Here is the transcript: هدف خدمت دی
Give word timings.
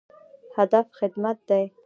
هدف 0.57 0.87
خدمت 0.99 1.37
دی 1.49 1.65